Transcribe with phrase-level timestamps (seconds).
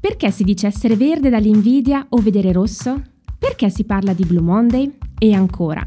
[0.00, 3.02] Perché si dice essere verde dall'invidia o vedere rosso?
[3.38, 4.90] Perché si parla di Blue Monday?
[5.18, 5.86] E ancora,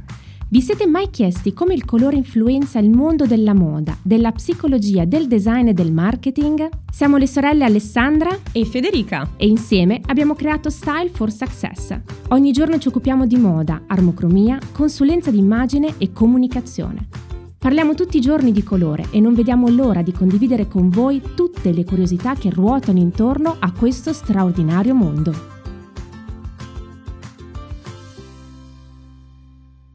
[0.50, 5.28] vi siete mai chiesti come il colore influenza il mondo della moda, della psicologia, del
[5.28, 6.70] design e del marketing?
[6.92, 12.00] Siamo le sorelle Alessandra e Federica e insieme abbiamo creato Style for Success.
[12.30, 17.33] Ogni giorno ci occupiamo di moda, armocromia, consulenza d'immagine e comunicazione.
[17.64, 21.72] Parliamo tutti i giorni di colore e non vediamo l'ora di condividere con voi tutte
[21.72, 25.34] le curiosità che ruotano intorno a questo straordinario mondo.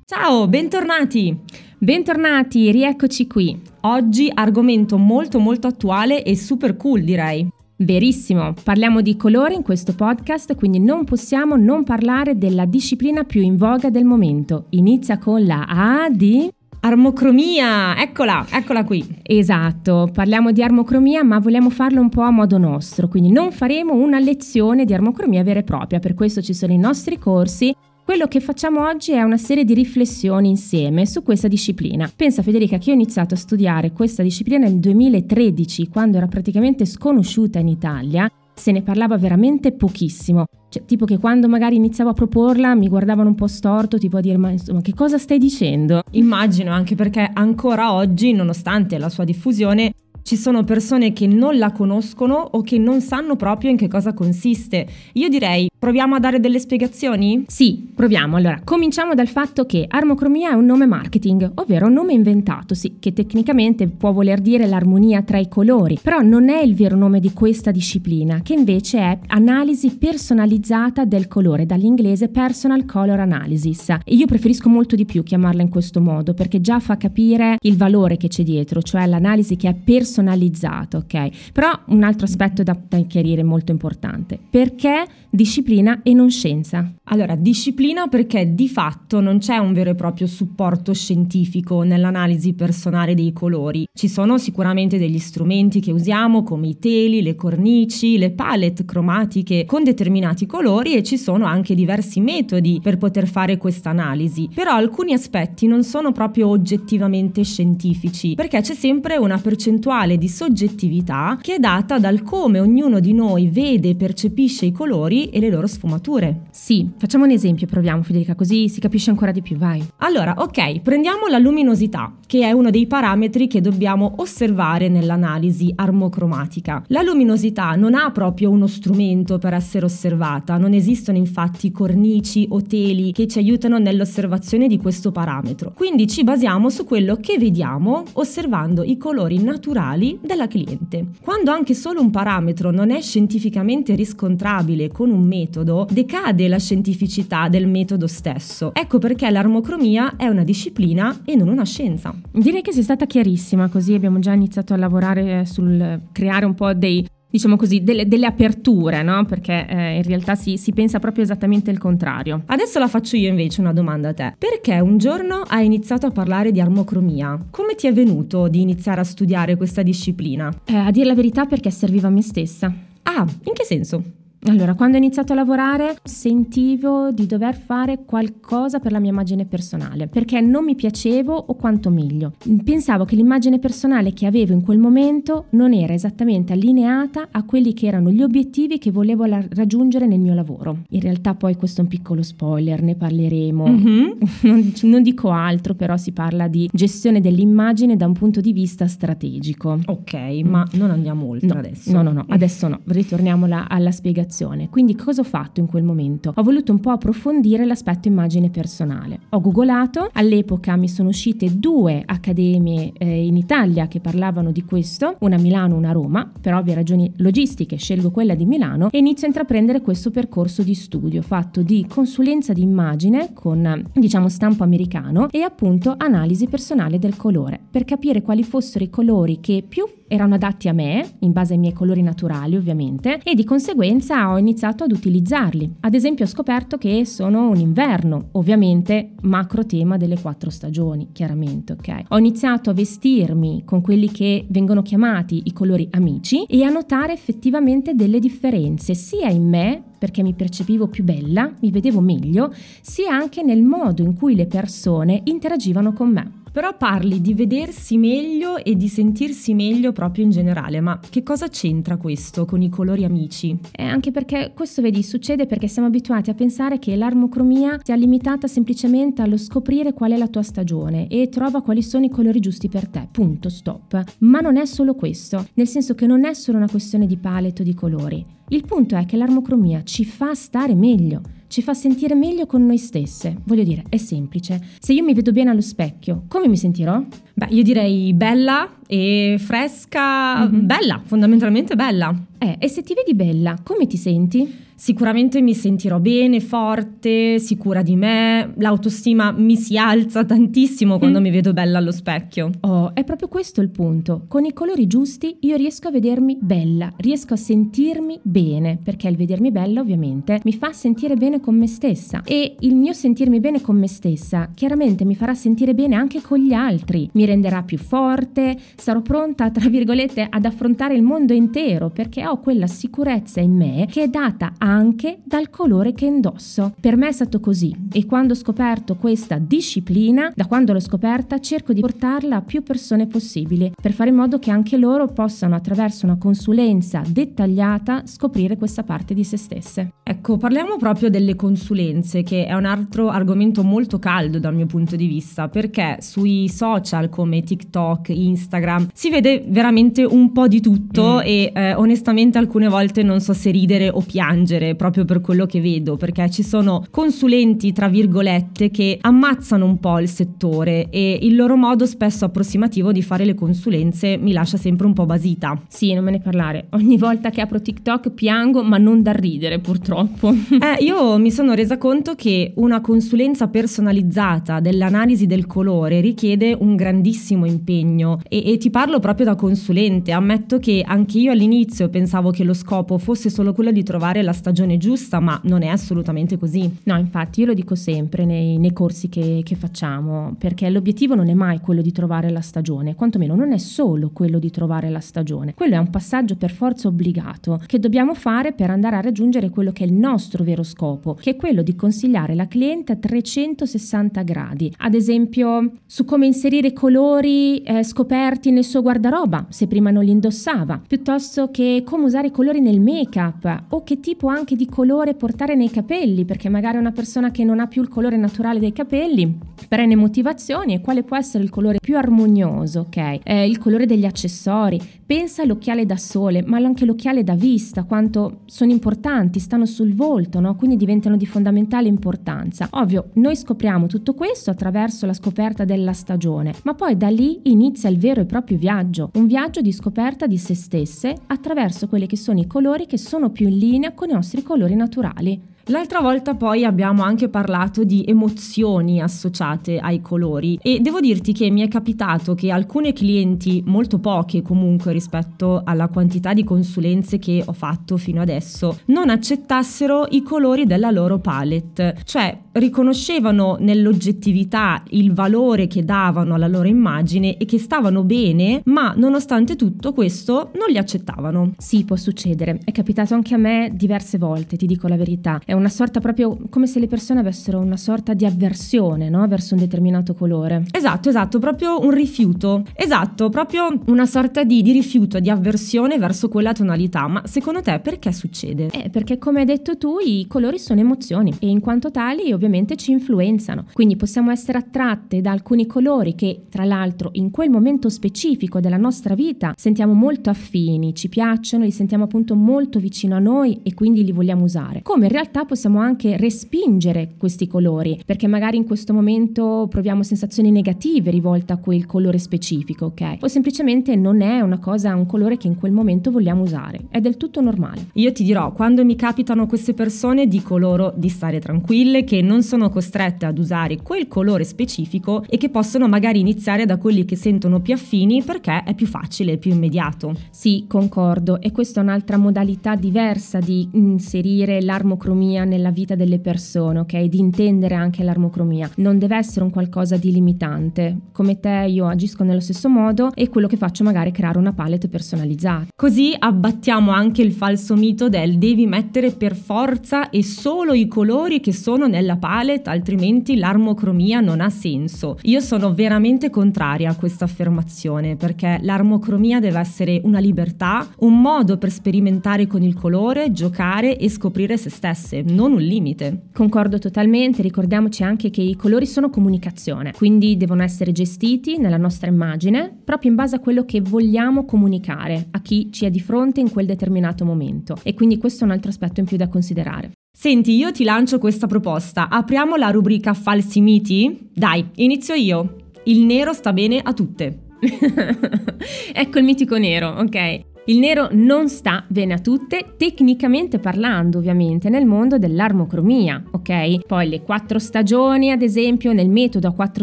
[0.07, 1.41] Ciao, bentornati!
[1.77, 3.61] Bentornati, rieccoci qui.
[3.83, 7.47] Oggi argomento molto molto attuale e super cool direi.
[7.77, 13.43] Verissimo, parliamo di colore in questo podcast, quindi non possiamo non parlare della disciplina più
[13.43, 14.69] in voga del momento.
[14.71, 19.05] Inizia con la A di Armocromia, eccola, eccola qui.
[19.23, 23.95] Esatto, parliamo di armocromia ma vogliamo farlo un po' a modo nostro, quindi non faremo
[23.95, 27.75] una lezione di armocromia vera e propria, per questo ci sono i nostri corsi.
[28.05, 32.11] Quello che facciamo oggi è una serie di riflessioni insieme su questa disciplina.
[32.15, 36.87] Pensa Federica che io ho iniziato a studiare questa disciplina nel 2013, quando era praticamente
[36.87, 40.45] sconosciuta in Italia se ne parlava veramente pochissimo.
[40.69, 44.21] Cioè, tipo che quando magari iniziavo a proporla mi guardavano un po' storto, tipo a
[44.21, 46.03] dire ma insomma che cosa stai dicendo?
[46.11, 49.93] Immagino anche perché ancora oggi, nonostante la sua diffusione,
[50.23, 54.13] ci sono persone che non la conoscono o che non sanno proprio in che cosa
[54.13, 54.87] consiste.
[55.15, 57.45] Io direi, proviamo a dare delle spiegazioni?
[57.47, 58.37] Sì, proviamo.
[58.37, 62.97] Allora, cominciamo dal fatto che armocromia è un nome marketing, ovvero un nome inventato, sì,
[62.99, 67.21] che tecnicamente può voler dire l'armonia tra i colori, però non è il vero nome
[67.21, 73.89] di questa disciplina, che invece è analisi personalizzata del colore, dall'inglese personal color analysis.
[73.91, 77.77] E io preferisco molto di più chiamarla in questo modo, perché già fa capire il
[77.77, 81.53] valore che c'è dietro, cioè l'analisi che è personalizzata ok?
[81.53, 84.39] Però un altro aspetto da, da chiarire molto importante.
[84.51, 86.91] Perché disciplina e non scienza?
[87.05, 93.15] Allora, disciplina perché di fatto non c'è un vero e proprio supporto scientifico nell'analisi personale
[93.15, 93.87] dei colori.
[93.93, 99.65] Ci sono sicuramente degli strumenti che usiamo come i teli, le cornici, le palette cromatiche
[99.67, 104.49] con determinati colori e ci sono anche diversi metodi per poter fare questa analisi.
[104.55, 111.39] Però alcuni aspetti non sono proprio oggettivamente scientifici perché c'è sempre una percentuale di soggettività
[111.41, 115.51] che è data dal come ognuno di noi vede e percepisce i colori e le
[115.51, 116.43] loro sfumature.
[116.51, 119.85] Sì, facciamo un esempio, proviamo Federica, così si capisce ancora di più, vai.
[119.99, 126.85] Allora, ok, prendiamo la luminosità, che è uno dei parametri che dobbiamo osservare nell'analisi armocromatica.
[126.89, 132.63] La luminosità non ha proprio uno strumento per essere osservata, non esistono infatti cornici o
[132.63, 135.73] teli che ci aiutano nell'osservazione di questo parametro.
[135.75, 141.07] Quindi ci basiamo su quello che vediamo osservando i colori naturali della cliente.
[141.23, 147.49] Quando anche solo un parametro non è scientificamente riscontrabile con un metodo, decade la scientificità
[147.49, 148.73] del metodo stesso.
[148.75, 152.15] Ecco perché l'armocromia è una disciplina e non una scienza.
[152.31, 156.73] Direi che sei stata chiarissima, così abbiamo già iniziato a lavorare sul creare un po'
[156.75, 159.25] dei diciamo così, delle, delle aperture, no?
[159.25, 162.43] Perché eh, in realtà si, si, pensa proprio esattamente il contrario.
[162.47, 164.35] Adesso la faccio io invece una domanda a te.
[164.39, 167.47] Perché un giorno hai iniziato a parlare di armocromia?
[167.51, 170.53] Come ti è venuto di iniziare a studiare questa disciplina?
[170.65, 172.73] Eh, a dire la verità perché serviva a me stessa.
[173.03, 174.03] Ah, in che senso?
[174.45, 179.47] Allora, quando ho iniziato a lavorare sentivo di dover fare qualcosa per la mia immagine
[179.47, 182.35] personale, perché non mi piacevo o quanto meglio.
[182.63, 187.75] Pensavo che l'immagine personale che avevo in quel momento non era esattamente allineata a quelli
[187.75, 190.79] che erano gli obiettivi che volevo la- raggiungere nel mio lavoro.
[190.91, 193.67] In realtà poi questo è un piccolo spoiler, ne parleremo.
[193.67, 194.11] Mm-hmm.
[194.43, 198.87] non, non dico altro, però si parla di gestione dell'immagine da un punto di vista
[198.87, 199.81] strategico.
[199.87, 201.93] Ok, ma non andiamo oltre no, adesso.
[201.93, 204.69] No, no, no, adesso no, ritorniamo alla spiegazione comunicazione.
[204.69, 206.33] Quindi cosa ho fatto in quel momento?
[206.35, 209.21] Ho voluto un po' approfondire l'aspetto immagine personale.
[209.31, 215.17] Ho googolato, all'epoca mi sono uscite due accademie eh, in Italia che parlavano di questo,
[215.21, 218.99] una a Milano, una a Roma, per ovvie ragioni logistiche scelgo quella di Milano e
[218.99, 224.63] inizio a intraprendere questo percorso di studio fatto di consulenza di immagine con diciamo stampo
[224.63, 229.85] americano e appunto analisi personale del colore per capire quali fossero i colori che più
[230.09, 234.39] erano adatti a me, in base ai miei colori naturali ovviamente, e di conseguenza ho
[234.39, 235.77] iniziato ad utilizzarli.
[235.81, 241.75] Ad esempio ho scoperto che sono un inverno, ovviamente macro tema delle quattro stagioni, chiaramente,
[241.75, 242.05] ok?
[242.09, 247.13] Ho iniziato a vestirmi con quelli che vengono chiamati i colori amici e a notare
[247.13, 253.13] effettivamente delle differenze sia in me perché mi percepivo più bella, mi vedevo meglio, sia
[253.13, 256.38] anche nel modo in cui le persone interagivano con me.
[256.53, 261.49] Però parli di vedersi meglio e di sentirsi meglio proprio in generale, ma che cosa
[261.49, 263.57] c'entra questo con i colori amici?
[263.73, 268.47] Eh, anche perché questo, vedi, succede perché siamo abituati a pensare che l'armocromia sia limitata
[268.47, 272.69] semplicemente allo scoprire qual è la tua stagione e trova quali sono i colori giusti
[272.69, 274.03] per te, punto, stop.
[274.19, 277.63] Ma non è solo questo, nel senso che non è solo una questione di palette
[277.63, 278.37] o di colori.
[278.51, 282.79] Il punto è che l'armocromia ci fa stare meglio, ci fa sentire meglio con noi
[282.79, 283.37] stesse.
[283.45, 284.59] Voglio dire, è semplice.
[284.79, 287.03] Se io mi vedo bene allo specchio, come mi sentirò?
[287.35, 290.67] Beh, io direi bella e fresca, mm-hmm.
[290.67, 292.13] bella, fondamentalmente bella.
[292.39, 294.67] Eh, e se ti vedi bella, come ti senti?
[294.79, 301.23] Sicuramente mi sentirò bene, forte, sicura di me, l'autostima mi si alza tantissimo quando mm.
[301.23, 302.51] mi vedo bella allo specchio.
[302.61, 304.27] Oh, è proprio questo il punto.
[304.29, 309.17] Con i colori giusti io riesco a vedermi bella, riesco a sentirmi bene, perché il
[309.17, 313.61] vedermi bella ovviamente mi fa sentire bene con me stessa e il mio sentirmi bene
[313.61, 317.79] con me stessa chiaramente mi farà sentire bene anche con gli altri, mi renderà più
[317.79, 323.57] forte, sarò pronta, tra virgolette, ad affrontare il mondo intero perché ho quella sicurezza in
[323.57, 326.75] me che è data anche dal colore che indosso.
[326.81, 331.41] Per me è stato così e quando ho scoperto questa disciplina, da quando l'ho scoperta,
[331.41, 335.57] cerco di portarla a più persone possibili per fare in modo che anche loro possano
[335.57, 339.95] attraverso una consulenza dettagliata scoprire questa parte di se stesse.
[340.03, 344.97] Ecco, parliamo proprio delle consulenze, che è un altro argomento molto caldo dal mio punto
[344.97, 351.17] di vista, perché sui social come TikTok, Instagram si vede veramente un po' di tutto
[351.17, 351.21] mm.
[351.25, 355.61] e eh, onestamente alcune volte non so se ridere o piangere proprio per quello che
[355.61, 361.35] vedo, perché ci sono consulenti, tra virgolette, che ammazzano un po' il settore e il
[361.37, 365.61] loro modo spesso approssimativo di fare le consulenze mi lascia sempre un po' basita.
[365.69, 366.67] Sì, non me ne parlare.
[366.71, 370.29] Ogni volta che apro TikTok piango, ma non da ridere, purtroppo.
[370.51, 376.77] eh, io mi sono resa conto che una consulenza personalizzata dell'analisi del colore richiede un
[376.77, 380.13] grandissimo impegno e, e ti parlo proprio da consulente.
[380.13, 384.33] Ammetto che anche io all'inizio pensavo che lo scopo fosse solo quello di trovare la
[384.33, 386.71] stagione giusta, ma non è assolutamente così.
[386.85, 391.29] No, infatti io lo dico sempre nei, nei corsi che, che, facciamo, perché l'obiettivo non
[391.29, 395.01] è mai quello di trovare la stagione, quantomeno non è solo quello di trovare la
[395.01, 399.51] stagione, quello è un passaggio per forza obbligato che dobbiamo fare per andare a raggiungere
[399.51, 402.97] quello che è il nostro vero scopo, che è quello di consigliare la cliente a
[402.97, 409.91] 360 gradi, ad esempio su come inserire colori eh, scoperti nel suo guardaroba, se prima
[409.91, 414.57] non li indossava, piuttosto che come usare i colori nel make-up o che tipo anche
[414.57, 418.17] di colore portare nei capelli, perché magari una persona che non ha più il colore
[418.17, 423.21] naturale dei capelli prende motivazioni e quale può essere il colore più armonioso, ok?
[423.23, 424.81] Eh, il colore degli accessori.
[425.05, 430.41] Pensa all'occhiale da sole, ma anche l'occhiale da vista, quanto sono importanti, stanno sul volto,
[430.41, 430.55] no?
[430.57, 432.69] Quindi diventano di fondamentale importanza.
[432.73, 437.89] Ovvio, noi scopriamo tutto questo attraverso la scoperta della stagione, ma poi da lì inizia
[437.89, 442.17] il vero e proprio viaggio, un viaggio di scoperta di se stesse attraverso quelli che
[442.17, 445.41] sono i colori che sono più in linea con i nostri colori naturali.
[445.71, 451.51] L'altra volta poi abbiamo anche parlato di emozioni associate ai colori e devo dirti che
[451.51, 457.43] mi è capitato che alcune clienti, molto poche comunque rispetto alla quantità di consulenze che
[457.45, 465.13] ho fatto fino adesso, non accettassero i colori della loro palette, cioè riconoscevano nell'oggettività il
[465.13, 470.71] valore che davano alla loro immagine e che stavano bene, ma nonostante tutto questo non
[470.71, 471.53] li accettavano.
[471.59, 475.39] Sì, può succedere, è capitato anche a me diverse volte, ti dico la verità.
[475.45, 479.27] È una sorta proprio come se le persone avessero una sorta di avversione no?
[479.29, 480.65] verso un determinato colore.
[480.71, 482.65] Esatto, esatto, proprio un rifiuto.
[482.75, 487.07] Esatto, proprio una sorta di, di rifiuto, di avversione verso quella tonalità.
[487.07, 488.69] Ma secondo te perché succede?
[488.71, 492.77] Eh, perché come hai detto tu, i colori sono emozioni e in quanto tali ovviamente
[492.77, 493.67] ci influenzano.
[493.73, 498.77] Quindi possiamo essere attratte da alcuni colori che, tra l'altro, in quel momento specifico della
[498.77, 503.75] nostra vita sentiamo molto affini, ci piacciono, li sentiamo appunto molto vicino a noi e
[503.75, 504.83] quindi li vogliamo usare.
[504.83, 510.51] Come in realtà possiamo anche respingere questi colori, perché magari in questo momento proviamo sensazioni
[510.51, 513.17] negative rivolte a quel colore specifico, ok?
[513.21, 516.83] O semplicemente non è una cosa, un colore che in quel momento vogliamo usare.
[516.91, 517.89] È del tutto normale.
[517.95, 522.43] Io ti dirò, quando mi capitano queste persone dico loro di stare tranquille, che non
[522.43, 527.17] sono costrette ad usare quel colore specifico e che possono magari iniziare da quelli che
[527.17, 530.15] sentono più affini perché è più facile, più immediato.
[530.31, 536.19] Sì, concordo, e questa è un'altra modalità diversa di inserire l'armocromia l'armocromia nella vita delle
[536.19, 537.03] persone, ok?
[537.03, 538.71] Di intendere anche l'armocromia.
[538.77, 540.97] Non deve essere un qualcosa di limitante.
[541.13, 544.53] Come te io agisco nello stesso modo e quello che faccio magari è creare una
[544.53, 545.67] palette personalizzata.
[545.75, 551.41] Così abbattiamo anche il falso mito del devi mettere per forza e solo i colori
[551.41, 555.19] che sono nella palette, altrimenti l'armocromia non ha senso.
[555.23, 561.59] Io sono veramente contraria a questa affermazione perché l'armocromia deve essere una libertà, un modo
[561.59, 566.29] per sperimentare con il colore, giocare e scoprire se stesse, non un limite.
[566.33, 572.09] Concordo totalmente, ricordiamoci anche che i colori sono comunicazione, quindi devono essere gestiti nella nostra
[572.09, 576.41] immagine proprio in base a quello che vogliamo comunicare a chi ci è di fronte
[576.41, 579.93] in quel determinato momento e quindi questo è un altro aspetto in più da considerare.
[580.11, 582.09] Senti, io ti lancio questa proposta.
[582.09, 584.31] Apriamo la rubrica falsi miti?
[584.35, 585.71] Dai, inizio io.
[585.85, 587.45] Il nero sta bene a tutte.
[588.93, 590.41] ecco il mitico nero, ok?
[590.69, 596.85] Il nero non sta bene a tutte, tecnicamente parlando ovviamente, nel mondo dell'armocromia, ok?
[596.87, 599.83] Poi le quattro stagioni, ad esempio, nel metodo a quattro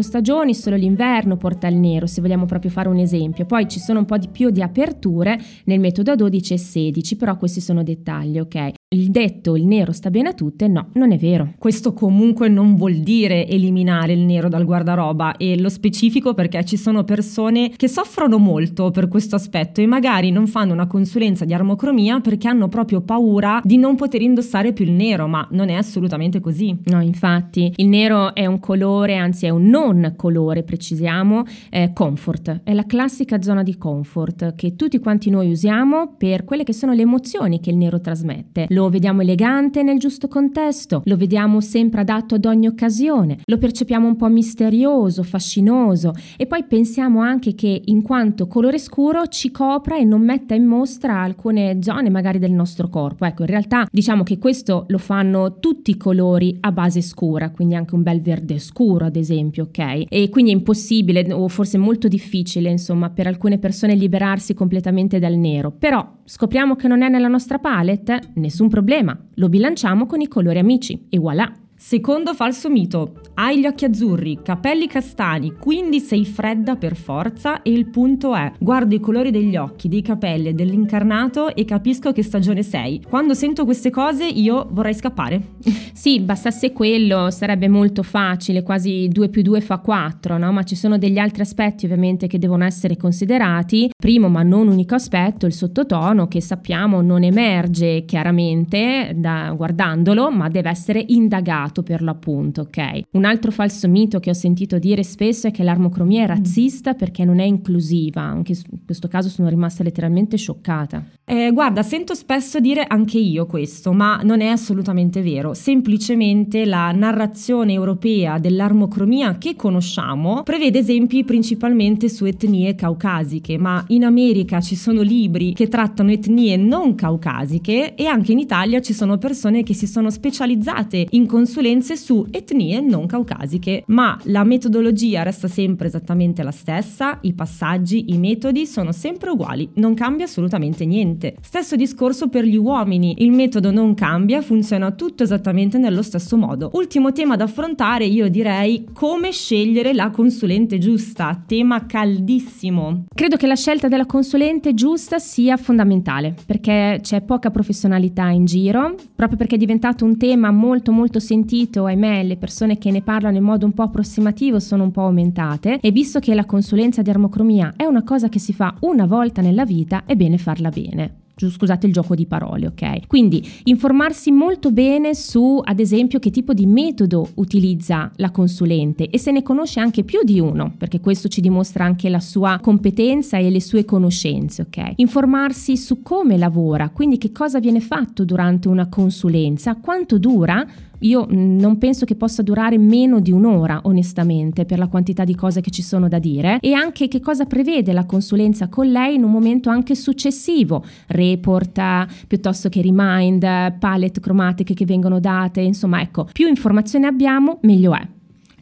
[0.00, 3.46] stagioni, solo l'inverno porta il nero, se vogliamo proprio fare un esempio.
[3.46, 7.16] Poi ci sono un po' di più di aperture nel metodo a 12 e 16,
[7.16, 8.74] però questi sono dettagli, ok?
[8.94, 11.54] Il detto il nero sta bene a tutte, no, non è vero.
[11.58, 16.76] Questo comunque non vuol dire eliminare il nero dal guardaroba e lo specifico perché ci
[16.76, 21.52] sono persone che soffrono molto per questo aspetto e magari non fanno una consulenza di
[21.52, 25.74] armocromia perché hanno proprio paura di non poter indossare più il nero, ma non è
[25.74, 26.78] assolutamente così.
[26.84, 32.60] No, infatti, il nero è un colore, anzi è un non colore, precisiamo, è comfort,
[32.62, 36.92] è la classica zona di comfort che tutti quanti noi usiamo per quelle che sono
[36.92, 42.02] le emozioni che il nero trasmette lo vediamo elegante nel giusto contesto, lo vediamo sempre
[42.02, 47.80] adatto ad ogni occasione, lo percepiamo un po' misterioso, fascinoso e poi pensiamo anche che
[47.86, 52.52] in quanto colore scuro ci copra e non metta in mostra alcune zone magari del
[52.52, 53.24] nostro corpo.
[53.24, 57.76] Ecco, in realtà diciamo che questo lo fanno tutti i colori a base scura, quindi
[57.76, 60.04] anche un bel verde scuro ad esempio, ok?
[60.10, 65.34] E quindi è impossibile o forse molto difficile insomma per alcune persone liberarsi completamente dal
[65.34, 70.28] nero, però scopriamo che non è nella nostra palette, nessun problema, lo bilanciamo con i
[70.28, 71.06] colori amici.
[71.08, 71.50] E voilà!
[71.78, 77.70] Secondo falso mito, hai gli occhi azzurri, capelli castani, quindi sei fredda per forza e
[77.70, 82.22] il punto è, guardo i colori degli occhi, dei capelli e dell'incarnato e capisco che
[82.22, 83.02] stagione sei.
[83.06, 85.42] Quando sento queste cose io vorrei scappare.
[85.96, 90.52] Sì, bastasse quello sarebbe molto facile, quasi 2 più 2 fa 4, no?
[90.52, 93.88] Ma ci sono degli altri aspetti ovviamente che devono essere considerati.
[93.96, 100.50] Primo, ma non unico aspetto, il sottotono che sappiamo non emerge chiaramente da, guardandolo, ma
[100.50, 103.00] deve essere indagato sbagliato per l'appunto, ok?
[103.12, 107.24] Un altro falso mito che ho sentito dire spesso è che l'armocromia è razzista perché
[107.24, 111.04] non è inclusiva, anche in questo caso sono rimasta letteralmente scioccata.
[111.24, 115.54] Eh, guarda, sento spesso dire anche io questo, ma non è assolutamente vero.
[115.54, 124.04] Semplicemente la narrazione europea dell'armocromia che conosciamo prevede esempi principalmente su etnie caucasiche, ma in
[124.04, 129.18] America ci sono libri che trattano etnie non caucasiche e anche in Italia ci sono
[129.18, 135.48] persone che si sono specializzate in consulenze su etnie non caucasiche, ma la metodologia resta
[135.48, 141.36] sempre esattamente la stessa, i passaggi, i metodi sono sempre uguali, non cambia assolutamente niente.
[141.40, 146.70] Stesso discorso per gli uomini, il metodo non cambia, funziona tutto esattamente nello stesso modo.
[146.74, 153.06] Ultimo tema da affrontare, io direi come scegliere la consulente giusta, tema caldissimo.
[153.14, 158.94] Credo che la scelta della consulente giusta sia fondamentale, perché c'è poca professionalità in giro,
[159.14, 161.44] proprio perché è diventato un tema molto molto sentito,
[161.84, 165.78] ahimè le persone che ne parlano in modo un po' approssimativo sono un po' aumentate
[165.80, 169.40] e visto che la consulenza di armocromia è una cosa che si fa una volta
[169.40, 173.06] nella vita, è bene farla bene scusate il gioco di parole, ok?
[173.06, 179.18] Quindi informarsi molto bene su, ad esempio, che tipo di metodo utilizza la consulente e
[179.18, 183.36] se ne conosce anche più di uno, perché questo ci dimostra anche la sua competenza
[183.36, 184.92] e le sue conoscenze, ok?
[184.96, 190.66] Informarsi su come lavora, quindi che cosa viene fatto durante una consulenza, quanto dura,
[191.06, 195.60] io non penso che possa durare meno di un'ora, onestamente, per la quantità di cose
[195.60, 199.24] che ci sono da dire e anche che cosa prevede la consulenza con lei in
[199.24, 201.80] un momento anche successivo, report
[202.26, 203.40] piuttosto che remind,
[203.78, 208.15] palette cromatiche che vengono date, insomma, ecco, più informazioni abbiamo, meglio è.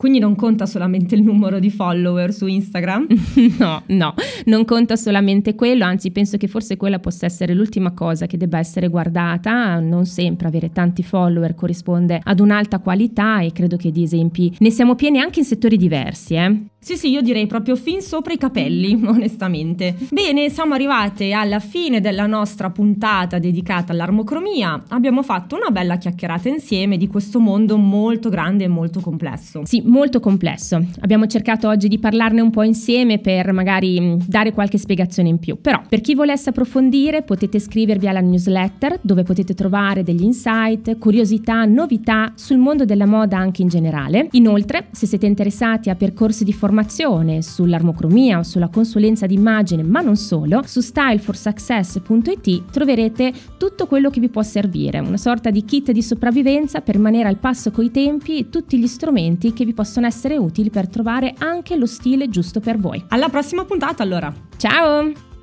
[0.05, 3.07] Quindi non conta solamente il numero di follower su Instagram?
[3.59, 8.27] no, no, non conta solamente quello, anzi penso che forse quella possa essere l'ultima cosa
[8.27, 13.79] che debba essere guardata, non sempre avere tanti follower corrisponde ad un'alta qualità e credo
[13.79, 16.35] che di esempi ne siamo pieni anche in settori diversi.
[16.35, 16.65] Eh?
[16.85, 19.95] Sì, sì, io direi proprio fin sopra i capelli, onestamente.
[20.11, 24.83] Bene, siamo arrivate alla fine della nostra puntata dedicata all'armocromia.
[24.89, 29.63] Abbiamo fatto una bella chiacchierata insieme di questo mondo molto grande e molto complesso.
[29.65, 30.79] Sì, molto complesso.
[31.01, 35.39] Abbiamo cercato oggi di parlarne un po' insieme per magari mm, dare qualche spiegazione in
[35.39, 35.59] più.
[35.59, 41.65] Però, per chi volesse approfondire, potete iscrivervi alla newsletter dove potete trovare degli insight, curiosità,
[41.65, 44.29] novità sul mondo della moda anche in generale.
[44.33, 50.01] Inoltre, se siete interessati a percorsi di formazione informazione sull'armocromia o sulla consulenza d'immagine, ma
[50.01, 55.93] non solo, su styleforsuccess.it troverete tutto quello che vi può servire, una sorta di kit
[55.93, 60.07] di sopravvivenza per rimanere al passo coi tempi e tutti gli strumenti che vi possono
[60.07, 63.05] essere utili per trovare anche lo stile giusto per voi.
[63.09, 64.33] Alla prossima puntata allora!
[64.57, 65.34] Ciao!